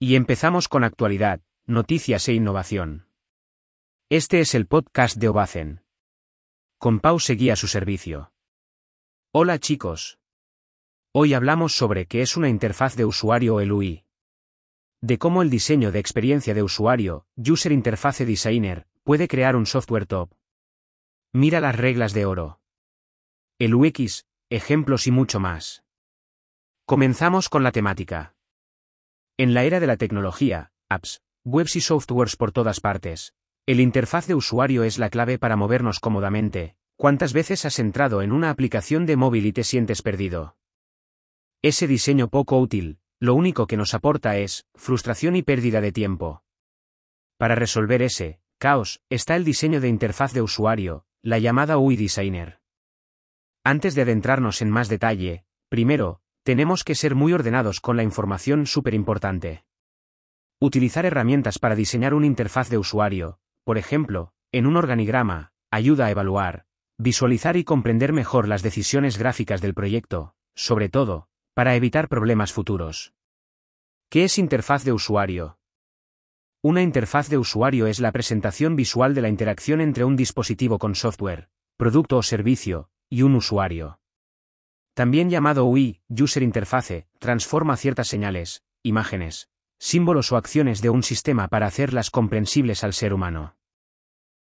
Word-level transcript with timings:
Y 0.00 0.14
empezamos 0.14 0.68
con 0.68 0.84
actualidad, 0.84 1.40
noticias 1.66 2.28
e 2.28 2.32
innovación. 2.32 3.08
Este 4.08 4.38
es 4.38 4.54
el 4.54 4.68
podcast 4.68 5.16
de 5.16 5.28
Obacen. 5.28 5.82
Con 6.78 7.00
Pau 7.00 7.18
seguía 7.18 7.56
su 7.56 7.66
servicio. 7.66 8.32
Hola 9.32 9.58
chicos. 9.58 10.20
Hoy 11.12 11.34
hablamos 11.34 11.72
sobre 11.72 12.06
qué 12.06 12.22
es 12.22 12.36
una 12.36 12.48
interfaz 12.48 12.94
de 12.94 13.06
usuario 13.06 13.58
el 13.58 13.72
UI. 13.72 14.04
De 15.00 15.18
cómo 15.18 15.42
el 15.42 15.50
diseño 15.50 15.90
de 15.90 15.98
experiencia 15.98 16.54
de 16.54 16.62
usuario, 16.62 17.26
User 17.36 17.72
Interface 17.72 18.24
Designer, 18.24 18.86
puede 19.02 19.26
crear 19.26 19.56
un 19.56 19.66
software 19.66 20.06
top. 20.06 20.32
Mira 21.32 21.58
las 21.58 21.74
reglas 21.74 22.12
de 22.12 22.24
oro. 22.24 22.60
El 23.58 23.74
UX, 23.74 24.28
ejemplos 24.48 25.08
y 25.08 25.10
mucho 25.10 25.40
más. 25.40 25.82
Comenzamos 26.84 27.48
con 27.48 27.64
la 27.64 27.72
temática. 27.72 28.37
En 29.40 29.54
la 29.54 29.62
era 29.62 29.78
de 29.78 29.86
la 29.86 29.96
tecnología, 29.96 30.72
apps, 30.88 31.22
webs 31.44 31.76
y 31.76 31.80
softwares 31.80 32.34
por 32.34 32.50
todas 32.50 32.80
partes, 32.80 33.34
el 33.66 33.78
interfaz 33.78 34.26
de 34.26 34.34
usuario 34.34 34.82
es 34.82 34.98
la 34.98 35.10
clave 35.10 35.38
para 35.38 35.54
movernos 35.54 36.00
cómodamente. 36.00 36.74
¿Cuántas 36.96 37.32
veces 37.32 37.64
has 37.64 37.78
entrado 37.78 38.20
en 38.22 38.32
una 38.32 38.50
aplicación 38.50 39.06
de 39.06 39.14
móvil 39.14 39.46
y 39.46 39.52
te 39.52 39.62
sientes 39.62 40.02
perdido? 40.02 40.56
Ese 41.62 41.86
diseño 41.86 42.26
poco 42.26 42.58
útil, 42.58 42.98
lo 43.20 43.36
único 43.36 43.68
que 43.68 43.76
nos 43.76 43.94
aporta 43.94 44.36
es 44.38 44.66
frustración 44.74 45.36
y 45.36 45.44
pérdida 45.44 45.80
de 45.80 45.92
tiempo. 45.92 46.42
Para 47.36 47.54
resolver 47.54 48.02
ese 48.02 48.40
caos, 48.58 49.02
está 49.08 49.36
el 49.36 49.44
diseño 49.44 49.80
de 49.80 49.86
interfaz 49.86 50.32
de 50.32 50.42
usuario, 50.42 51.04
la 51.22 51.38
llamada 51.38 51.78
UI 51.78 51.94
Designer. 51.94 52.60
Antes 53.62 53.94
de 53.94 54.02
adentrarnos 54.02 54.62
en 54.62 54.70
más 54.70 54.88
detalle, 54.88 55.44
primero, 55.68 56.22
tenemos 56.48 56.82
que 56.82 56.94
ser 56.94 57.14
muy 57.14 57.34
ordenados 57.34 57.78
con 57.78 57.98
la 57.98 58.02
información 58.02 58.64
súper 58.64 58.94
importante. 58.94 59.64
Utilizar 60.58 61.04
herramientas 61.04 61.58
para 61.58 61.74
diseñar 61.74 62.14
una 62.14 62.24
interfaz 62.24 62.70
de 62.70 62.78
usuario, 62.78 63.38
por 63.64 63.76
ejemplo, 63.76 64.32
en 64.50 64.66
un 64.66 64.78
organigrama, 64.78 65.52
ayuda 65.70 66.06
a 66.06 66.10
evaluar, 66.10 66.64
visualizar 66.96 67.58
y 67.58 67.64
comprender 67.64 68.14
mejor 68.14 68.48
las 68.48 68.62
decisiones 68.62 69.18
gráficas 69.18 69.60
del 69.60 69.74
proyecto, 69.74 70.36
sobre 70.54 70.88
todo, 70.88 71.28
para 71.52 71.76
evitar 71.76 72.08
problemas 72.08 72.54
futuros. 72.54 73.12
¿Qué 74.08 74.24
es 74.24 74.38
interfaz 74.38 74.84
de 74.84 74.92
usuario? 74.92 75.58
Una 76.62 76.80
interfaz 76.80 77.28
de 77.28 77.36
usuario 77.36 77.86
es 77.86 78.00
la 78.00 78.10
presentación 78.10 78.74
visual 78.74 79.14
de 79.14 79.20
la 79.20 79.28
interacción 79.28 79.82
entre 79.82 80.04
un 80.04 80.16
dispositivo 80.16 80.78
con 80.78 80.94
software, 80.94 81.50
producto 81.76 82.16
o 82.16 82.22
servicio, 82.22 82.88
y 83.10 83.20
un 83.20 83.34
usuario. 83.34 84.00
También 84.98 85.30
llamado 85.30 85.64
UI, 85.64 86.00
User 86.08 86.42
Interface, 86.42 87.06
transforma 87.20 87.76
ciertas 87.76 88.08
señales, 88.08 88.64
imágenes, 88.82 89.48
símbolos 89.78 90.32
o 90.32 90.36
acciones 90.36 90.82
de 90.82 90.90
un 90.90 91.04
sistema 91.04 91.46
para 91.46 91.68
hacerlas 91.68 92.10
comprensibles 92.10 92.82
al 92.82 92.92
ser 92.94 93.14
humano. 93.14 93.54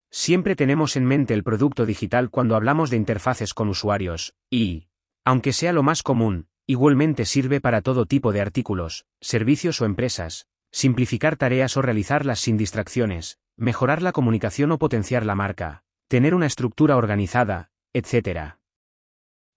Siempre 0.09 0.55
tenemos 0.55 0.95
en 0.95 1.05
mente 1.05 1.35
el 1.35 1.43
producto 1.43 1.85
digital 1.85 2.31
cuando 2.31 2.55
hablamos 2.55 2.89
de 2.89 2.97
interfaces 2.97 3.53
con 3.53 3.69
usuarios, 3.69 4.33
y, 4.49 4.87
aunque 5.23 5.53
sea 5.53 5.71
lo 5.71 5.83
más 5.83 6.01
común, 6.01 6.47
igualmente 6.65 7.25
sirve 7.25 7.61
para 7.61 7.83
todo 7.83 8.07
tipo 8.07 8.31
de 8.31 8.41
artículos, 8.41 9.05
servicios 9.21 9.79
o 9.81 9.85
empresas, 9.85 10.47
simplificar 10.71 11.35
tareas 11.35 11.77
o 11.77 11.83
realizarlas 11.83 12.39
sin 12.39 12.57
distracciones, 12.57 13.37
mejorar 13.55 14.01
la 14.01 14.13
comunicación 14.13 14.71
o 14.71 14.79
potenciar 14.79 15.27
la 15.27 15.35
marca, 15.35 15.83
tener 16.07 16.33
una 16.33 16.47
estructura 16.47 16.97
organizada, 16.97 17.69
etc. 17.93 18.58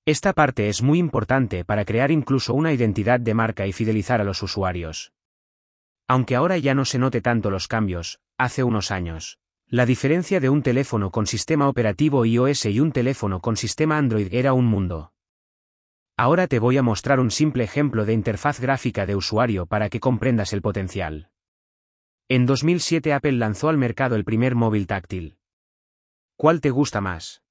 Esta 0.04 0.32
parte 0.32 0.68
es 0.68 0.82
muy 0.82 0.98
importante 0.98 1.64
para 1.64 1.84
crear 1.84 2.10
incluso 2.10 2.54
una 2.54 2.72
identidad 2.72 3.20
de 3.20 3.34
marca 3.34 3.68
y 3.68 3.72
fidelizar 3.72 4.20
a 4.20 4.24
los 4.24 4.42
usuarios. 4.42 5.12
Aunque 6.08 6.34
ahora 6.34 6.58
ya 6.58 6.74
no 6.74 6.84
se 6.84 6.98
note 6.98 7.20
tanto 7.20 7.50
los 7.50 7.68
cambios, 7.68 8.18
hace 8.36 8.64
unos 8.64 8.90
años. 8.90 9.38
La 9.68 9.86
diferencia 9.86 10.40
de 10.40 10.50
un 10.50 10.62
teléfono 10.62 11.12
con 11.12 11.26
sistema 11.26 11.68
operativo 11.68 12.24
iOS 12.24 12.66
y 12.66 12.80
un 12.80 12.90
teléfono 12.90 13.40
con 13.40 13.56
sistema 13.56 13.96
Android 13.96 14.26
era 14.34 14.54
un 14.54 14.66
mundo. 14.66 15.12
Ahora 16.16 16.48
te 16.48 16.58
voy 16.58 16.78
a 16.78 16.82
mostrar 16.82 17.20
un 17.20 17.30
simple 17.30 17.62
ejemplo 17.62 18.04
de 18.04 18.12
interfaz 18.12 18.58
gráfica 18.58 19.06
de 19.06 19.14
usuario 19.14 19.66
para 19.66 19.88
que 19.88 20.00
comprendas 20.00 20.52
el 20.52 20.62
potencial. 20.62 21.30
En 22.28 22.44
2007 22.44 23.12
Apple 23.12 23.32
lanzó 23.32 23.68
al 23.68 23.78
mercado 23.78 24.16
el 24.16 24.24
primer 24.24 24.56
móvil 24.56 24.88
táctil. 24.88 25.38
¿Cuál 26.36 26.60
te 26.60 26.70
gusta 26.70 27.00
más? 27.00 27.42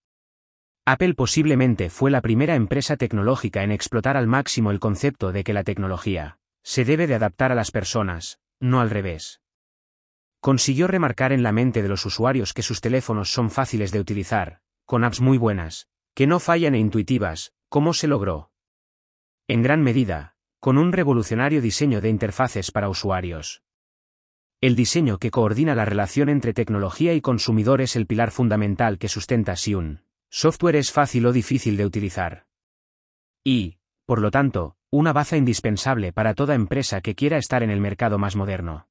Apple 0.86 1.14
posiblemente 1.14 1.92
fue 1.92 2.10
la 2.10 2.22
primera 2.22 2.56
empresa 2.56 2.98
tecnológica 2.98 3.64
en 3.64 3.72
explotar 3.72 4.18
al 4.18 4.26
máximo 4.26 4.72
el 4.72 4.80
concepto 4.80 5.32
de 5.32 5.44
que 5.44 5.54
la 5.54 5.64
tecnología 5.64 6.40
se 6.64 6.86
debe 6.86 7.06
de 7.08 7.16
adaptar 7.16 7.52
a 7.52 7.56
las 7.56 7.72
personas, 7.72 8.40
no 8.60 8.82
al 8.82 8.90
revés. 8.90 9.42
Consiguió 10.40 10.88
remarcar 10.88 11.34
en 11.34 11.44
la 11.44 11.52
mente 11.52 11.84
de 11.84 11.90
los 11.90 12.06
usuarios 12.06 12.54
que 12.54 12.64
sus 12.64 12.82
teléfonos 12.82 13.32
son 13.32 13.52
fáciles 13.52 13.92
de 13.92 14.00
utilizar, 14.00 14.62
con 14.86 15.04
apps 15.04 15.22
muy 15.22 15.38
buenas, 15.38 15.88
que 16.16 16.26
no 16.26 16.40
fallan 16.40 16.74
e 16.74 16.80
intuitivas, 16.80 17.54
¿cómo 17.70 17.94
se 17.94 18.08
logró? 18.08 18.52
En 19.48 19.62
gran 19.62 19.82
medida, 19.84 20.36
con 20.60 20.78
un 20.78 20.94
revolucionario 20.94 21.62
diseño 21.62 22.02
de 22.02 22.10
interfaces 22.10 22.72
para 22.72 22.90
usuarios. 22.90 23.64
El 24.62 24.76
diseño 24.76 25.20
que 25.20 25.32
coordina 25.32 25.76
la 25.76 25.86
relación 25.86 26.30
entre 26.30 26.54
tecnología 26.54 27.14
y 27.14 27.22
consumidor 27.22 27.82
es 27.82 27.96
el 27.96 28.08
pilar 28.08 28.32
fundamental 28.32 28.98
que 28.98 29.10
sustenta 29.10 29.56
Xiun. 29.56 30.04
Software 30.34 30.78
es 30.78 30.94
fácil 30.94 31.26
o 31.26 31.34
difícil 31.34 31.76
de 31.76 31.86
utilizar. 31.86 32.46
Y, 33.44 33.80
por 34.06 34.22
lo 34.22 34.32
tanto, 34.32 34.78
una 34.90 35.12
baza 35.12 35.36
indispensable 35.36 36.14
para 36.14 36.36
toda 36.36 36.56
empresa 36.56 37.02
que 37.02 37.16
quiera 37.16 37.38
estar 37.38 37.64
en 37.64 37.70
el 37.70 37.82
mercado 37.82 38.18
más 38.18 38.38
moderno. 38.38 38.88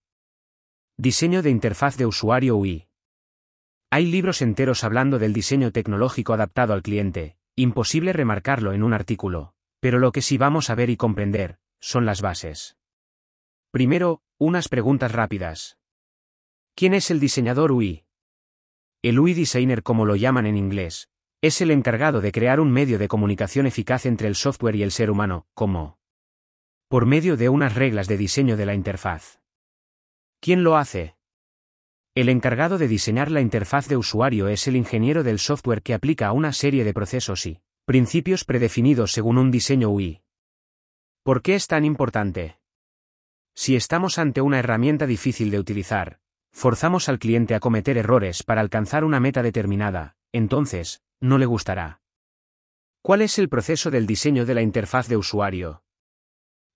Diseño 0.98 1.40
de 1.40 1.48
interfaz 1.48 1.96
de 1.96 2.04
usuario 2.04 2.56
UI. 2.56 2.88
Hay 3.90 4.04
libros 4.04 4.42
enteros 4.42 4.84
hablando 4.84 5.18
del 5.18 5.32
diseño 5.32 5.72
tecnológico 5.72 6.34
adaptado 6.34 6.74
al 6.74 6.82
cliente, 6.82 7.38
imposible 7.56 8.12
remarcarlo 8.12 8.74
en 8.74 8.82
un 8.82 8.92
artículo, 8.92 9.54
pero 9.80 9.98
lo 9.98 10.12
que 10.12 10.20
sí 10.20 10.36
vamos 10.36 10.68
a 10.68 10.74
ver 10.74 10.90
y 10.90 10.98
comprender, 10.98 11.58
son 11.80 12.04
las 12.04 12.20
bases. 12.20 12.76
Primero, 13.70 14.20
unas 14.36 14.68
preguntas 14.68 15.12
rápidas. 15.12 15.78
¿Quién 16.74 16.92
es 16.92 17.10
el 17.10 17.18
diseñador 17.18 17.72
UI? 17.72 18.04
El 19.00 19.18
UI 19.18 19.32
designer 19.32 19.82
como 19.82 20.04
lo 20.04 20.16
llaman 20.16 20.44
en 20.44 20.58
inglés, 20.58 21.08
es 21.42 21.60
el 21.62 21.70
encargado 21.70 22.20
de 22.20 22.32
crear 22.32 22.60
un 22.60 22.70
medio 22.70 22.98
de 22.98 23.08
comunicación 23.08 23.66
eficaz 23.66 24.04
entre 24.04 24.28
el 24.28 24.34
software 24.34 24.76
y 24.76 24.82
el 24.82 24.90
ser 24.90 25.10
humano, 25.10 25.46
como 25.54 25.98
por 26.88 27.06
medio 27.06 27.36
de 27.36 27.48
unas 27.48 27.74
reglas 27.74 28.08
de 28.08 28.18
diseño 28.18 28.56
de 28.56 28.66
la 28.66 28.74
interfaz. 28.74 29.40
¿Quién 30.40 30.64
lo 30.64 30.76
hace? 30.76 31.16
El 32.14 32.28
encargado 32.28 32.76
de 32.76 32.88
diseñar 32.88 33.30
la 33.30 33.40
interfaz 33.40 33.88
de 33.88 33.96
usuario 33.96 34.48
es 34.48 34.66
el 34.66 34.76
ingeniero 34.76 35.22
del 35.22 35.38
software 35.38 35.82
que 35.82 35.94
aplica 35.94 36.32
una 36.32 36.52
serie 36.52 36.84
de 36.84 36.92
procesos 36.92 37.46
y 37.46 37.60
principios 37.86 38.44
predefinidos 38.44 39.12
según 39.12 39.38
un 39.38 39.50
diseño 39.50 39.88
UI. 39.88 40.22
¿Por 41.22 41.42
qué 41.42 41.54
es 41.54 41.66
tan 41.68 41.84
importante? 41.84 42.58
Si 43.54 43.76
estamos 43.76 44.18
ante 44.18 44.40
una 44.40 44.58
herramienta 44.58 45.06
difícil 45.06 45.50
de 45.50 45.58
utilizar, 45.58 46.20
forzamos 46.52 47.08
al 47.08 47.18
cliente 47.18 47.54
a 47.54 47.60
cometer 47.60 47.96
errores 47.96 48.42
para 48.42 48.60
alcanzar 48.60 49.04
una 49.04 49.20
meta 49.20 49.42
determinada, 49.42 50.16
entonces, 50.32 51.02
no 51.20 51.38
le 51.38 51.46
gustará. 51.46 52.00
¿Cuál 53.02 53.22
es 53.22 53.38
el 53.38 53.48
proceso 53.48 53.90
del 53.90 54.06
diseño 54.06 54.44
de 54.44 54.54
la 54.54 54.62
interfaz 54.62 55.08
de 55.08 55.16
usuario? 55.16 55.82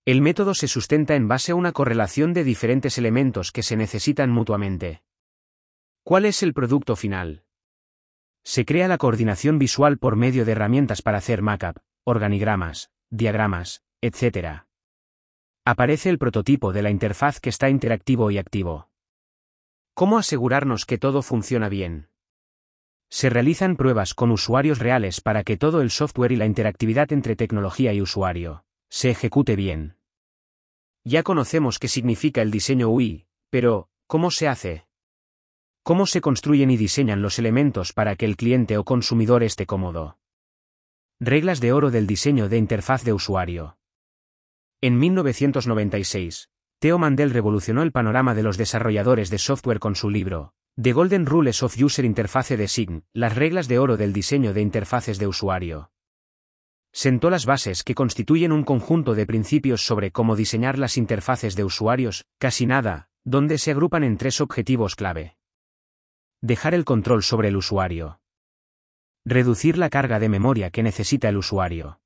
El 0.05 0.21
método 0.21 0.53
se 0.53 0.67
sustenta 0.67 1.15
en 1.15 1.27
base 1.27 1.51
a 1.51 1.55
una 1.55 1.71
correlación 1.71 2.33
de 2.33 2.43
diferentes 2.43 2.97
elementos 2.97 3.51
que 3.51 3.63
se 3.63 3.75
necesitan 3.75 4.29
mutuamente. 4.29 5.03
¿Cuál 6.03 6.25
es 6.25 6.43
el 6.43 6.53
producto 6.53 6.95
final? 6.95 7.43
Se 8.43 8.65
crea 8.65 8.87
la 8.87 8.99
coordinación 8.99 9.57
visual 9.57 9.97
por 9.97 10.15
medio 10.15 10.45
de 10.45 10.51
herramientas 10.51 11.01
para 11.01 11.17
hacer 11.17 11.41
mockup, 11.41 11.77
organigramas, 12.03 12.91
diagramas, 13.09 13.83
etc. 14.01 14.65
Aparece 15.65 16.11
el 16.11 16.19
prototipo 16.19 16.71
de 16.71 16.83
la 16.83 16.91
interfaz 16.91 17.39
que 17.39 17.49
está 17.49 17.69
interactivo 17.69 18.29
y 18.29 18.37
activo. 18.37 18.91
¿Cómo 19.95 20.19
asegurarnos 20.19 20.85
que 20.85 20.99
todo 20.99 21.23
funciona 21.23 21.69
bien? 21.69 22.09
Se 23.09 23.29
realizan 23.29 23.75
pruebas 23.75 24.13
con 24.13 24.31
usuarios 24.31 24.79
reales 24.79 25.21
para 25.21 25.43
que 25.43 25.57
todo 25.57 25.81
el 25.81 25.91
software 25.91 26.31
y 26.31 26.35
la 26.35 26.45
interactividad 26.45 27.11
entre 27.13 27.35
tecnología 27.35 27.93
y 27.93 28.01
usuario 28.01 28.65
se 28.89 29.09
ejecute 29.09 29.55
bien. 29.55 29.97
Ya 31.03 31.23
conocemos 31.23 31.79
qué 31.79 31.87
significa 31.87 32.41
el 32.41 32.49
diseño 32.49 32.89
UI, 32.89 33.27
pero, 33.49 33.89
¿cómo 34.07 34.31
se 34.31 34.47
hace? 34.47 34.87
¿Cómo 35.83 36.05
se 36.05 36.21
construyen 36.21 36.71
y 36.71 36.77
diseñan 36.77 37.21
los 37.21 37.37
elementos 37.37 37.93
para 37.93 38.15
que 38.15 38.25
el 38.25 38.37
cliente 38.37 38.77
o 38.77 38.85
consumidor 38.85 39.43
esté 39.43 39.65
cómodo? 39.65 40.17
Reglas 41.19 41.59
de 41.59 41.73
oro 41.73 41.91
del 41.91 42.07
diseño 42.07 42.49
de 42.49 42.57
interfaz 42.57 43.03
de 43.03 43.13
usuario. 43.13 43.77
En 44.81 44.97
1996, 44.97 46.49
Theo 46.79 46.97
Mandel 46.97 47.31
revolucionó 47.31 47.83
el 47.83 47.91
panorama 47.91 48.33
de 48.33 48.43
los 48.43 48.57
desarrolladores 48.57 49.29
de 49.29 49.37
software 49.37 49.79
con 49.79 49.95
su 49.95 50.09
libro, 50.09 50.53
The 50.77 50.91
Golden 50.91 51.25
Rules 51.25 51.63
of 51.63 51.81
User 51.81 52.03
Interface 52.03 52.57
Design, 52.57 53.05
las 53.13 53.33
reglas 53.33 53.69
de 53.69 53.79
oro 53.79 53.95
del 53.95 54.11
diseño 54.11 54.53
de 54.53 54.59
interfaces 54.59 55.17
de 55.19 55.25
usuario. 55.25 55.89
Sentó 56.91 57.29
las 57.29 57.45
bases 57.45 57.81
que 57.81 57.95
constituyen 57.95 58.51
un 58.51 58.65
conjunto 58.65 59.15
de 59.15 59.25
principios 59.25 59.85
sobre 59.85 60.11
cómo 60.11 60.35
diseñar 60.35 60.77
las 60.77 60.97
interfaces 60.97 61.55
de 61.55 61.63
usuarios, 61.63 62.25
casi 62.39 62.65
nada, 62.65 63.07
donde 63.23 63.57
se 63.57 63.71
agrupan 63.71 64.03
en 64.03 64.17
tres 64.17 64.41
objetivos 64.41 64.97
clave. 64.97 65.37
Dejar 66.41 66.73
el 66.73 66.83
control 66.83 67.23
sobre 67.23 67.47
el 67.47 67.55
usuario. 67.55 68.19
Reducir 69.23 69.77
la 69.77 69.89
carga 69.89 70.19
de 70.19 70.27
memoria 70.27 70.71
que 70.71 70.83
necesita 70.83 71.29
el 71.29 71.37
usuario. 71.37 72.01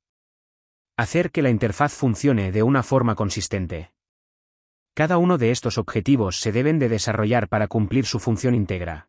Hacer 0.96 1.32
que 1.32 1.42
la 1.42 1.50
interfaz 1.50 1.94
funcione 1.94 2.52
de 2.52 2.62
una 2.62 2.84
forma 2.84 3.16
consistente. 3.16 3.94
Cada 5.00 5.18
uno 5.18 5.38
de 5.38 5.52
estos 5.52 5.78
objetivos 5.78 6.42
se 6.42 6.52
deben 6.52 6.78
de 6.78 6.90
desarrollar 6.90 7.48
para 7.48 7.70
cumplir 7.70 8.06
su 8.06 8.20
función 8.20 8.54
íntegra. 8.54 9.08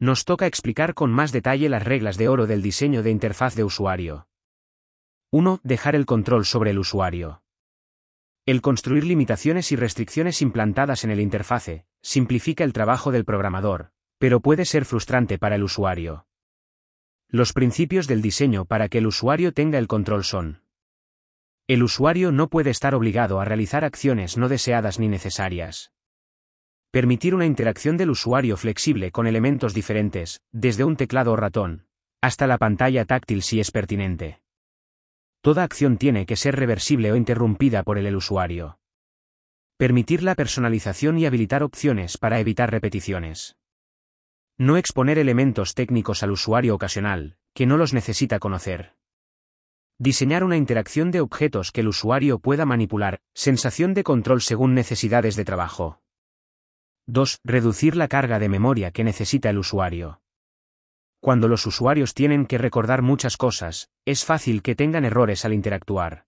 Nos 0.00 0.24
toca 0.24 0.48
explicar 0.48 0.94
con 0.94 1.12
más 1.12 1.30
detalle 1.30 1.68
las 1.68 1.84
reglas 1.84 2.16
de 2.16 2.26
oro 2.26 2.48
del 2.48 2.60
diseño 2.60 3.04
de 3.04 3.12
interfaz 3.12 3.54
de 3.54 3.62
usuario. 3.62 4.26
1. 5.30 5.60
Dejar 5.62 5.94
el 5.94 6.06
control 6.06 6.44
sobre 6.44 6.72
el 6.72 6.80
usuario. 6.80 7.44
El 8.46 8.62
construir 8.62 9.04
limitaciones 9.04 9.70
y 9.70 9.76
restricciones 9.76 10.42
implantadas 10.42 11.04
en 11.04 11.12
el 11.12 11.20
interfase 11.20 11.86
simplifica 12.02 12.64
el 12.64 12.72
trabajo 12.72 13.12
del 13.12 13.24
programador, 13.24 13.92
pero 14.18 14.40
puede 14.40 14.64
ser 14.64 14.84
frustrante 14.84 15.38
para 15.38 15.54
el 15.54 15.62
usuario. 15.62 16.26
Los 17.28 17.52
principios 17.52 18.08
del 18.08 18.22
diseño 18.22 18.64
para 18.64 18.88
que 18.88 18.98
el 18.98 19.06
usuario 19.06 19.52
tenga 19.52 19.78
el 19.78 19.86
control 19.86 20.24
son 20.24 20.64
el 21.74 21.84
usuario 21.84 22.32
no 22.32 22.48
puede 22.48 22.70
estar 22.70 22.96
obligado 22.96 23.40
a 23.40 23.44
realizar 23.44 23.84
acciones 23.84 24.36
no 24.36 24.48
deseadas 24.48 24.98
ni 24.98 25.06
necesarias. 25.06 25.92
Permitir 26.90 27.32
una 27.32 27.46
interacción 27.46 27.96
del 27.96 28.10
usuario 28.10 28.56
flexible 28.56 29.12
con 29.12 29.28
elementos 29.28 29.72
diferentes, 29.72 30.40
desde 30.50 30.82
un 30.82 30.96
teclado 30.96 31.30
o 31.30 31.36
ratón, 31.36 31.86
hasta 32.20 32.48
la 32.48 32.58
pantalla 32.58 33.04
táctil 33.04 33.42
si 33.42 33.60
es 33.60 33.70
pertinente. 33.70 34.40
Toda 35.42 35.62
acción 35.62 35.96
tiene 35.96 36.26
que 36.26 36.34
ser 36.34 36.56
reversible 36.56 37.12
o 37.12 37.16
interrumpida 37.16 37.84
por 37.84 37.98
el, 37.98 38.16
usuario. 38.16 38.80
Permitir 39.76 40.24
la 40.24 40.34
personalización 40.34 41.18
y 41.18 41.26
habilitar 41.26 41.62
opciones 41.62 42.18
para 42.18 42.40
evitar 42.40 42.72
repeticiones. 42.72 43.56
No 44.58 44.76
exponer 44.76 45.20
elementos 45.20 45.74
técnicos 45.74 46.24
al 46.24 46.32
usuario 46.32 46.74
ocasional, 46.74 47.36
que 47.54 47.66
no 47.66 47.76
los 47.76 47.94
necesita 47.94 48.40
conocer. 48.40 48.96
Diseñar 50.02 50.44
una 50.44 50.56
interacción 50.56 51.10
de 51.10 51.20
objetos 51.20 51.72
que 51.72 51.82
el 51.82 51.88
usuario 51.88 52.38
pueda 52.38 52.64
manipular, 52.64 53.20
sensación 53.34 53.92
de 53.92 54.02
control 54.02 54.40
según 54.40 54.72
necesidades 54.72 55.36
de 55.36 55.44
trabajo. 55.44 56.00
2. 57.06 57.40
Reducir 57.44 57.96
la 57.96 58.08
carga 58.08 58.38
de 58.38 58.48
memoria 58.48 58.92
que 58.92 59.04
necesita 59.04 59.50
el 59.50 59.58
usuario. 59.58 60.22
Cuando 61.20 61.48
los 61.48 61.66
usuarios 61.66 62.14
tienen 62.14 62.46
que 62.46 62.56
recordar 62.56 63.02
muchas 63.02 63.36
cosas, 63.36 63.90
es 64.06 64.24
fácil 64.24 64.62
que 64.62 64.74
tengan 64.74 65.04
errores 65.04 65.44
al 65.44 65.52
interactuar. 65.52 66.24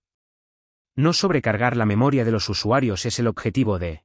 No 0.95 1.11
sobrecargar 1.11 1.75
la 1.75 1.87
memoria 1.87 2.25
de 2.25 2.31
los 2.31 2.49
usuarios 2.49 3.07
es 3.07 3.17
el 3.17 3.25
objetivo 3.25 3.79
de. 3.79 4.03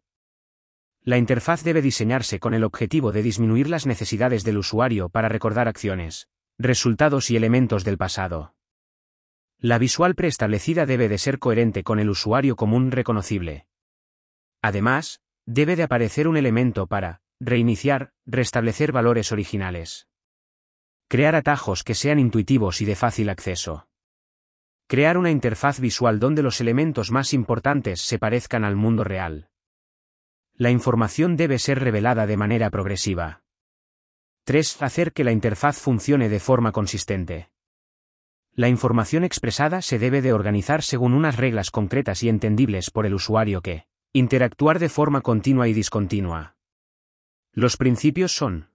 La 1.03 1.19
interfaz 1.19 1.63
debe 1.63 1.83
diseñarse 1.83 2.41
con 2.41 2.55
el 2.55 2.65
objetivo 2.65 3.13
de 3.13 3.23
disminuir 3.23 3.69
las 3.69 3.85
necesidades 3.85 4.45
del 4.45 4.57
usuario 4.57 5.11
para 5.11 5.29
recordar 5.29 5.69
acciones, 5.69 6.31
resultados 6.57 7.31
y 7.31 7.37
elementos 7.37 7.85
del 7.85 7.99
pasado. 7.99 8.55
La 9.61 9.79
visual 9.79 10.15
preestablecida 10.15 10.87
debe 10.87 11.09
de 11.09 11.19
ser 11.19 11.41
coherente 11.41 11.83
con 11.83 11.99
el 11.99 12.11
usuario 12.11 12.55
común 12.55 12.93
reconocible. 12.93 13.67
Además, 14.63 15.21
debe 15.47 15.75
de 15.75 15.83
aparecer 15.83 16.29
un 16.29 16.37
elemento 16.37 16.87
para 16.87 17.23
reiniciar, 17.41 18.13
restablecer 18.25 18.93
valores 18.93 19.33
originales. 19.33 20.07
Crear 21.09 21.35
atajos 21.35 21.83
que 21.83 21.95
sean 21.95 22.21
intuitivos 22.21 22.81
y 22.83 22.85
de 22.85 22.95
fácil 22.95 23.31
acceso. 23.31 23.89
Crear 24.87 25.19
una 25.19 25.31
interfaz 25.31 25.81
visual 25.81 26.21
donde 26.21 26.43
los 26.43 26.61
elementos 26.61 27.11
más 27.11 27.35
importantes 27.35 28.01
se 28.01 28.19
parezcan 28.19 28.65
al 28.65 28.77
mundo 28.77 29.03
real. 29.03 29.51
La 30.55 30.71
información 30.71 31.37
debe 31.37 31.59
ser 31.59 31.81
revelada 31.81 32.27
de 32.27 32.37
manera 32.37 32.71
progresiva. 32.71 33.43
3. 34.45 34.83
Hacer 34.83 35.13
que 35.13 35.25
la 35.25 35.33
interfaz 35.33 35.79
funcione 35.79 36.29
de 36.29 36.41
forma 36.41 36.71
consistente. 36.73 37.51
La 38.59 38.69
información 38.69 39.23
expresada 39.23 39.83
se 39.83 40.01
debe 40.01 40.21
de 40.21 40.33
organizar 40.33 40.83
según 40.83 41.15
unas 41.15 41.37
reglas 41.37 41.71
concretas 41.71 42.25
y 42.25 42.29
entendibles 42.29 42.91
por 42.91 43.07
el 43.07 43.15
usuario 43.15 43.63
que, 43.63 43.85
interactuar 44.13 44.81
de 44.81 44.89
forma 44.89 45.21
continua 45.21 45.69
y 45.69 45.73
discontinua. 45.73 46.57
Los 47.53 47.77
principios 47.77 48.33
son. 48.33 48.71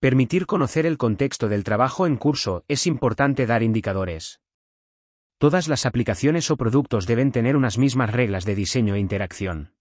Permitir 0.00 0.46
conocer 0.46 0.84
el 0.84 0.98
contexto 0.98 1.48
del 1.48 1.62
trabajo 1.62 2.08
en 2.08 2.16
curso 2.16 2.64
es 2.66 2.88
importante 2.88 3.46
dar 3.46 3.62
indicadores. 3.62 4.40
Todas 5.38 5.68
las 5.68 5.86
aplicaciones 5.86 6.50
o 6.50 6.56
productos 6.56 7.06
deben 7.06 7.30
tener 7.30 7.54
unas 7.54 7.78
mismas 7.78 8.10
reglas 8.10 8.44
de 8.44 8.56
diseño 8.56 8.96
e 8.96 8.98
interacción. 8.98 9.74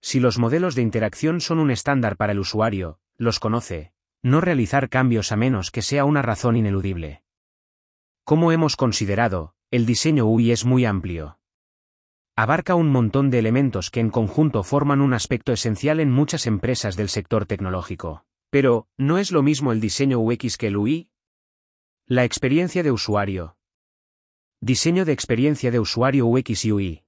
Si 0.00 0.20
los 0.20 0.38
modelos 0.38 0.76
de 0.76 0.82
interacción 0.82 1.40
son 1.40 1.58
un 1.58 1.72
estándar 1.72 2.16
para 2.16 2.34
el 2.34 2.38
usuario, 2.38 3.00
los 3.16 3.40
conoce. 3.40 3.92
No 4.22 4.40
realizar 4.40 4.90
cambios 4.90 5.32
a 5.32 5.36
menos 5.36 5.72
que 5.72 5.82
sea 5.82 6.04
una 6.04 6.22
razón 6.22 6.54
ineludible. 6.54 7.25
Como 8.26 8.50
hemos 8.50 8.74
considerado, 8.74 9.54
el 9.70 9.86
diseño 9.86 10.24
UI 10.26 10.50
es 10.50 10.64
muy 10.64 10.84
amplio. 10.84 11.38
Abarca 12.34 12.74
un 12.74 12.90
montón 12.90 13.30
de 13.30 13.38
elementos 13.38 13.88
que 13.88 14.00
en 14.00 14.10
conjunto 14.10 14.64
forman 14.64 15.00
un 15.00 15.14
aspecto 15.14 15.52
esencial 15.52 16.00
en 16.00 16.10
muchas 16.10 16.48
empresas 16.48 16.96
del 16.96 17.08
sector 17.08 17.46
tecnológico. 17.46 18.26
Pero, 18.50 18.88
¿no 18.98 19.18
es 19.18 19.30
lo 19.30 19.44
mismo 19.44 19.70
el 19.70 19.80
diseño 19.80 20.18
UX 20.18 20.56
que 20.56 20.66
el 20.66 20.76
UI? 20.76 21.08
La 22.08 22.24
experiencia 22.24 22.82
de 22.82 22.90
usuario. 22.90 23.58
Diseño 24.60 25.04
de 25.04 25.12
experiencia 25.12 25.70
de 25.70 25.78
usuario 25.78 26.26
UX 26.26 26.64
y 26.64 26.72
UI. 26.72 27.04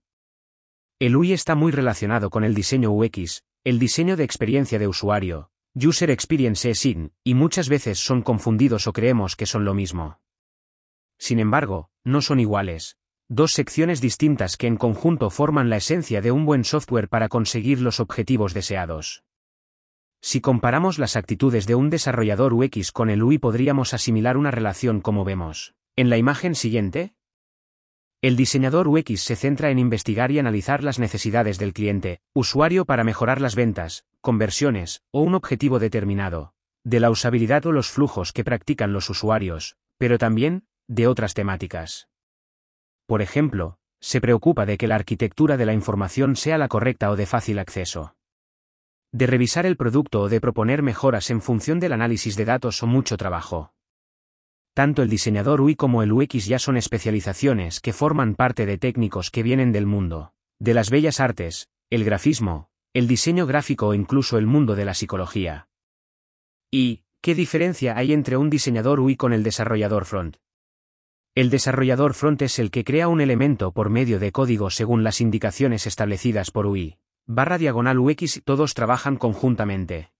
El 1.00 1.16
UI 1.16 1.32
está 1.32 1.56
muy 1.56 1.72
relacionado 1.72 2.30
con 2.30 2.44
el 2.44 2.54
diseño 2.54 2.92
UX, 2.92 3.42
el 3.64 3.80
diseño 3.80 4.16
de 4.16 4.22
experiencia 4.22 4.78
de 4.78 4.86
usuario, 4.86 5.50
User 5.74 6.10
Experience 6.12 6.68
Design, 6.68 7.12
y 7.24 7.34
muchas 7.34 7.68
veces 7.68 7.98
son 7.98 8.22
confundidos 8.22 8.86
o 8.86 8.92
creemos 8.92 9.34
que 9.34 9.46
son 9.46 9.64
lo 9.64 9.74
mismo. 9.74 10.20
Sin 11.18 11.40
embargo, 11.40 11.90
no 12.04 12.22
son 12.22 12.40
iguales. 12.40 12.96
Dos 13.28 13.52
secciones 13.52 14.00
distintas 14.00 14.56
que 14.56 14.66
en 14.66 14.76
conjunto 14.76 15.28
forman 15.28 15.68
la 15.68 15.76
esencia 15.76 16.22
de 16.22 16.32
un 16.32 16.46
buen 16.46 16.64
software 16.64 17.08
para 17.08 17.28
conseguir 17.28 17.80
los 17.80 18.00
objetivos 18.00 18.54
deseados. 18.54 19.24
Si 20.20 20.40
comparamos 20.40 20.98
las 20.98 21.16
actitudes 21.16 21.66
de 21.66 21.74
un 21.74 21.90
desarrollador 21.90 22.54
UX 22.54 22.90
con 22.90 23.10
el 23.10 23.22
UI 23.22 23.38
podríamos 23.38 23.94
asimilar 23.94 24.36
una 24.36 24.50
relación 24.50 25.00
como 25.00 25.24
vemos. 25.24 25.74
En 25.94 26.10
la 26.10 26.16
imagen 26.16 26.54
siguiente, 26.54 27.14
el 28.20 28.34
diseñador 28.34 28.88
UX 28.88 29.20
se 29.20 29.36
centra 29.36 29.70
en 29.70 29.78
investigar 29.78 30.32
y 30.32 30.40
analizar 30.40 30.82
las 30.82 30.98
necesidades 30.98 31.58
del 31.58 31.72
cliente, 31.72 32.20
usuario 32.34 32.84
para 32.84 33.04
mejorar 33.04 33.40
las 33.40 33.54
ventas, 33.54 34.06
conversiones, 34.20 35.02
o 35.12 35.20
un 35.20 35.34
objetivo 35.34 35.78
determinado, 35.78 36.52
de 36.82 36.98
la 36.98 37.10
usabilidad 37.10 37.66
o 37.66 37.72
los 37.72 37.90
flujos 37.90 38.32
que 38.32 38.42
practican 38.42 38.92
los 38.92 39.08
usuarios, 39.08 39.76
pero 39.98 40.18
también, 40.18 40.64
de 40.88 41.06
otras 41.06 41.34
temáticas. 41.34 42.08
Por 43.06 43.22
ejemplo, 43.22 43.78
se 44.00 44.20
preocupa 44.20 44.66
de 44.66 44.78
que 44.78 44.88
la 44.88 44.94
arquitectura 44.94 45.56
de 45.56 45.66
la 45.66 45.74
información 45.74 46.36
sea 46.36 46.58
la 46.58 46.68
correcta 46.68 47.10
o 47.10 47.16
de 47.16 47.26
fácil 47.26 47.58
acceso. 47.58 48.14
De 49.12 49.26
revisar 49.26 49.66
el 49.66 49.76
producto 49.76 50.22
o 50.22 50.28
de 50.28 50.40
proponer 50.40 50.82
mejoras 50.82 51.30
en 51.30 51.40
función 51.40 51.80
del 51.80 51.92
análisis 51.92 52.36
de 52.36 52.44
datos 52.44 52.82
o 52.82 52.86
mucho 52.86 53.16
trabajo. 53.16 53.72
Tanto 54.74 55.02
el 55.02 55.08
diseñador 55.08 55.60
UI 55.60 55.74
como 55.74 56.02
el 56.02 56.12
UX 56.12 56.46
ya 56.46 56.58
son 56.58 56.76
especializaciones 56.76 57.80
que 57.80 57.92
forman 57.92 58.34
parte 58.34 58.64
de 58.64 58.78
técnicos 58.78 59.30
que 59.30 59.42
vienen 59.42 59.72
del 59.72 59.86
mundo, 59.86 60.32
de 60.58 60.74
las 60.74 60.90
bellas 60.90 61.20
artes, 61.20 61.68
el 61.90 62.04
grafismo, 62.04 62.68
el 62.92 63.08
diseño 63.08 63.46
gráfico 63.46 63.88
o 63.88 63.94
incluso 63.94 64.38
el 64.38 64.46
mundo 64.46 64.74
de 64.74 64.84
la 64.84 64.94
psicología. 64.94 65.68
¿Y 66.70 67.02
qué 67.20 67.34
diferencia 67.34 67.96
hay 67.96 68.12
entre 68.12 68.36
un 68.36 68.50
diseñador 68.50 69.00
UI 69.00 69.16
con 69.16 69.32
el 69.32 69.42
desarrollador 69.42 70.04
front? 70.04 70.36
El 71.38 71.50
desarrollador 71.50 72.14
front 72.14 72.42
es 72.42 72.58
el 72.58 72.72
que 72.72 72.82
crea 72.82 73.06
un 73.06 73.20
elemento 73.20 73.70
por 73.70 73.90
medio 73.90 74.18
de 74.18 74.32
código 74.32 74.70
según 74.70 75.04
las 75.04 75.20
indicaciones 75.20 75.86
establecidas 75.86 76.50
por 76.50 76.66
UI. 76.66 76.98
Barra 77.26 77.58
diagonal 77.58 78.00
UX 78.00 78.42
todos 78.44 78.74
trabajan 78.74 79.14
conjuntamente. 79.14 80.10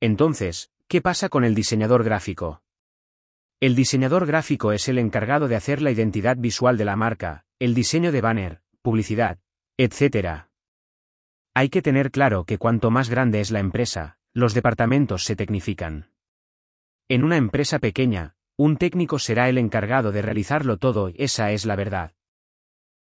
Entonces, 0.00 0.72
¿qué 0.88 1.00
pasa 1.00 1.28
con 1.28 1.44
el 1.44 1.54
diseñador 1.54 2.02
gráfico? 2.02 2.64
El 3.60 3.76
diseñador 3.76 4.26
gráfico 4.26 4.72
es 4.72 4.88
el 4.88 4.98
encargado 4.98 5.46
de 5.46 5.54
hacer 5.54 5.80
la 5.80 5.92
identidad 5.92 6.36
visual 6.36 6.76
de 6.76 6.86
la 6.86 6.96
marca, 6.96 7.44
el 7.60 7.72
diseño 7.72 8.10
de 8.10 8.20
banner, 8.20 8.62
publicidad, 8.82 9.38
etc. 9.78 10.48
Hay 11.54 11.68
que 11.68 11.82
tener 11.82 12.10
claro 12.10 12.42
que 12.42 12.58
cuanto 12.58 12.90
más 12.90 13.10
grande 13.10 13.38
es 13.38 13.52
la 13.52 13.60
empresa, 13.60 14.18
los 14.32 14.54
departamentos 14.54 15.22
se 15.22 15.36
tecnifican. 15.36 16.10
En 17.08 17.22
una 17.22 17.36
empresa 17.36 17.78
pequeña, 17.78 18.35
un 18.56 18.76
técnico 18.78 19.18
será 19.18 19.48
el 19.48 19.58
encargado 19.58 20.12
de 20.12 20.22
realizarlo 20.22 20.78
todo, 20.78 21.10
esa 21.14 21.52
es 21.52 21.66
la 21.66 21.76
verdad. 21.76 22.12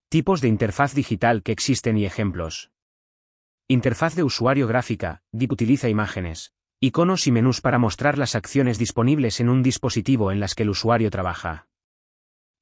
Tipos 0.08 0.40
de 0.40 0.48
interfaz 0.48 0.94
digital 0.94 1.42
que 1.42 1.52
existen 1.52 1.96
y 1.96 2.06
ejemplos. 2.06 2.70
Interfaz 3.68 4.14
de 4.14 4.22
usuario 4.22 4.66
gráfica, 4.66 5.22
DIP 5.32 5.52
utiliza 5.52 5.88
imágenes, 5.88 6.52
iconos 6.80 7.26
y 7.26 7.32
menús 7.32 7.60
para 7.60 7.78
mostrar 7.78 8.18
las 8.18 8.34
acciones 8.34 8.78
disponibles 8.78 9.40
en 9.40 9.48
un 9.48 9.62
dispositivo 9.62 10.32
en 10.32 10.40
las 10.40 10.54
que 10.54 10.64
el 10.64 10.70
usuario 10.70 11.10
trabaja. 11.10 11.68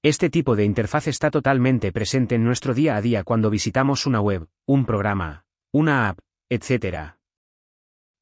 Este 0.02 0.30
tipo 0.30 0.56
de 0.56 0.64
interfaz 0.64 1.08
está 1.08 1.30
totalmente 1.30 1.92
presente 1.92 2.34
en 2.34 2.44
nuestro 2.44 2.74
día 2.74 2.96
a 2.96 3.02
día 3.02 3.22
cuando 3.22 3.50
visitamos 3.50 4.06
una 4.06 4.20
web, 4.20 4.48
un 4.66 4.86
programa, 4.86 5.44
una 5.72 6.08
app, 6.08 6.18
etc. 6.48 7.19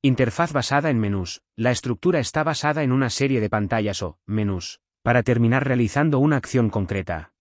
Interfaz 0.01 0.53
basada 0.53 0.91
en 0.91 1.01
menús. 1.01 1.43
La 1.57 1.73
estructura 1.73 2.21
está 2.21 2.45
basada 2.45 2.85
en 2.85 2.93
una 2.93 3.11
serie 3.11 3.41
de 3.41 3.51
pantallas 3.51 4.01
o 4.03 4.21
menús, 4.27 4.81
para 5.03 5.25
terminar 5.25 5.67
realizando 5.67 6.21
una 6.21 6.37
acción 6.37 6.71
concreta. 6.71 7.33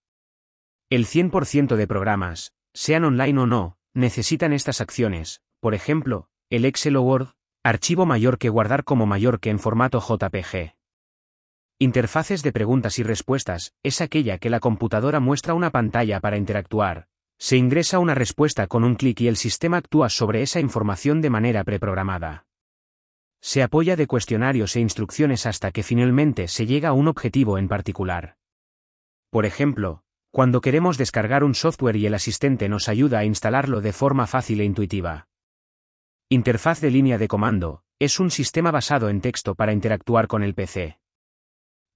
El 0.90 1.06
100% 1.06 1.76
de 1.76 1.88
programas, 1.88 2.54
sean 2.74 3.04
online 3.04 3.42
o 3.42 3.46
no, 3.46 3.78
necesitan 3.94 4.54
estas 4.54 4.82
acciones, 4.82 5.44
por 5.60 5.76
ejemplo, 5.76 6.30
el 6.50 6.66
Excel 6.66 6.96
o 6.96 7.04
Word, 7.04 7.28
archivo 7.64 8.08
mayor 8.08 8.40
que 8.40 8.50
guardar 8.50 8.84
como 8.84 9.06
mayor 9.06 9.40
que 9.40 9.52
en 9.52 9.60
formato 9.60 10.00
JPG. 10.00 10.76
Interfaces 11.78 12.42
de 12.42 12.54
preguntas 12.54 12.98
y 12.98 13.04
respuestas, 13.04 13.76
es 13.84 14.02
aquella 14.02 14.40
que 14.40 14.50
la 14.50 14.60
computadora 14.60 15.20
muestra 15.20 15.54
una 15.54 15.70
pantalla 15.70 16.20
para 16.22 16.38
interactuar. 16.38 17.08
Se 17.40 17.56
ingresa 17.56 18.00
una 18.00 18.16
respuesta 18.16 18.68
con 18.68 18.84
un 18.84 18.96
clic 18.96 19.22
y 19.22 19.28
el 19.28 19.38
sistema 19.38 19.78
actúa 19.78 20.10
sobre 20.10 20.42
esa 20.42 20.60
información 20.60 21.22
de 21.22 21.30
manera 21.30 21.64
preprogramada. 21.64 22.46
Se 23.42 23.62
apoya 23.62 23.96
de 23.96 24.08
cuestionarios 24.08 24.76
e 24.76 24.80
instrucciones 24.80 25.46
hasta 25.46 25.72
que 25.72 25.84
finalmente 25.84 26.48
se 26.48 26.66
llega 26.66 26.90
a 26.90 26.94
un 26.94 27.08
objetivo 27.08 27.58
en 27.58 27.68
particular. 27.68 28.38
Por 29.30 29.46
ejemplo, 29.46 30.02
cuando 30.32 30.62
queremos 30.62 30.98
descargar 30.98 31.44
un 31.44 31.54
software 31.54 31.96
y 31.96 32.06
el 32.06 32.16
asistente 32.16 32.70
nos 32.70 32.90
ayuda 32.90 33.20
a 33.20 33.26
instalarlo 33.26 33.82
de 33.82 33.94
forma 33.94 34.28
fácil 34.28 34.62
e 34.62 34.66
intuitiva. 34.66 35.28
Interfaz 36.30 36.82
de 36.82 36.92
línea 36.92 37.18
de 37.18 37.28
comando, 37.28 37.84
es 38.00 38.20
un 38.20 38.32
sistema 38.32 38.72
basado 38.72 39.10
en 39.10 39.22
texto 39.22 39.56
para 39.56 39.74
interactuar 39.74 40.28
con 40.28 40.44
el 40.44 40.54
PC. 40.54 41.00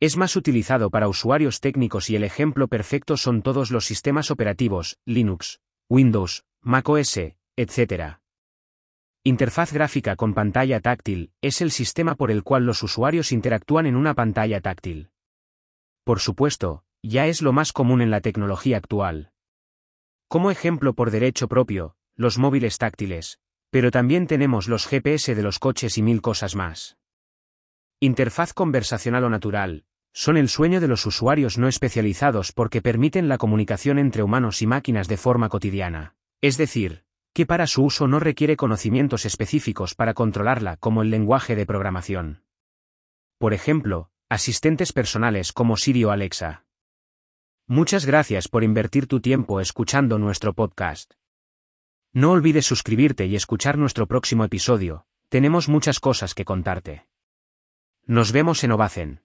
Es 0.01 0.17
más 0.17 0.35
utilizado 0.35 0.89
para 0.89 1.07
usuarios 1.07 1.59
técnicos 1.59 2.09
y 2.09 2.15
el 2.15 2.23
ejemplo 2.23 2.67
perfecto 2.67 3.17
son 3.17 3.43
todos 3.43 3.69
los 3.69 3.85
sistemas 3.85 4.31
operativos, 4.31 4.97
Linux, 5.05 5.61
Windows, 5.89 6.43
macOS, 6.61 7.19
etc. 7.55 8.17
Interfaz 9.23 9.71
gráfica 9.71 10.15
con 10.15 10.33
pantalla 10.33 10.79
táctil, 10.79 11.33
es 11.41 11.61
el 11.61 11.69
sistema 11.69 12.15
por 12.15 12.31
el 12.31 12.41
cual 12.41 12.65
los 12.65 12.81
usuarios 12.81 13.31
interactúan 13.31 13.85
en 13.85 13.95
una 13.95 14.15
pantalla 14.15 14.59
táctil. 14.59 15.11
Por 16.03 16.19
supuesto, 16.19 16.83
ya 17.03 17.27
es 17.27 17.43
lo 17.43 17.53
más 17.53 17.71
común 17.71 18.01
en 18.01 18.09
la 18.09 18.21
tecnología 18.21 18.77
actual. 18.77 19.31
Como 20.27 20.49
ejemplo 20.49 20.95
por 20.95 21.11
derecho 21.11 21.47
propio, 21.47 21.95
los 22.15 22.39
móviles 22.39 22.79
táctiles, 22.79 23.39
pero 23.69 23.91
también 23.91 24.25
tenemos 24.25 24.67
los 24.67 24.87
GPS 24.87 25.35
de 25.35 25.43
los 25.43 25.59
coches 25.59 25.99
y 25.99 26.01
mil 26.01 26.23
cosas 26.23 26.55
más. 26.55 26.97
Interfaz 27.99 28.53
conversacional 28.53 29.25
o 29.25 29.29
natural, 29.29 29.85
son 30.13 30.37
el 30.37 30.49
sueño 30.49 30.81
de 30.81 30.87
los 30.87 31.05
usuarios 31.05 31.57
no 31.57 31.67
especializados 31.67 32.51
porque 32.51 32.81
permiten 32.81 33.27
la 33.27 33.37
comunicación 33.37 33.97
entre 33.97 34.23
humanos 34.23 34.61
y 34.61 34.67
máquinas 34.67 35.07
de 35.07 35.17
forma 35.17 35.49
cotidiana. 35.49 36.15
Es 36.41 36.57
decir, 36.57 37.03
que 37.33 37.45
para 37.45 37.67
su 37.67 37.83
uso 37.83 38.07
no 38.07 38.19
requiere 38.19 38.57
conocimientos 38.57 39.25
específicos 39.25 39.95
para 39.95 40.13
controlarla 40.13 40.77
como 40.77 41.01
el 41.01 41.09
lenguaje 41.09 41.55
de 41.55 41.65
programación. 41.65 42.43
Por 43.37 43.53
ejemplo, 43.53 44.09
asistentes 44.29 44.91
personales 44.93 45.53
como 45.53 45.77
Siri 45.77 46.03
o 46.03 46.11
Alexa. 46.11 46.65
Muchas 47.67 48.05
gracias 48.05 48.49
por 48.49 48.63
invertir 48.63 49.07
tu 49.07 49.21
tiempo 49.21 49.61
escuchando 49.61 50.19
nuestro 50.19 50.53
podcast. 50.53 51.13
No 52.11 52.31
olvides 52.31 52.65
suscribirte 52.65 53.25
y 53.27 53.37
escuchar 53.37 53.77
nuestro 53.77 54.07
próximo 54.07 54.43
episodio, 54.43 55.05
tenemos 55.29 55.69
muchas 55.69 56.01
cosas 56.01 56.33
que 56.33 56.43
contarte. 56.43 57.07
Nos 58.05 58.33
vemos 58.33 58.65
en 58.65 58.73
Ovacen. 58.73 59.21